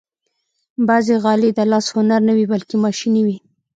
بعضې 0.87 1.13
غالۍ 1.23 1.51
د 1.57 1.59
لاس 1.71 1.85
هنر 1.95 2.21
نه 2.27 2.33
وي، 2.37 2.45
بلکې 2.53 2.75
ماشيني 2.85 3.21
وي. 3.25 3.37